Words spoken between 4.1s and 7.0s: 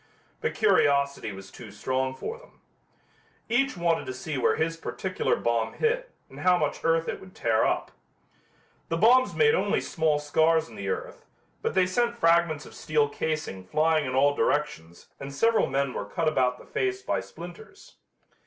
see where his particular bomb hit and how much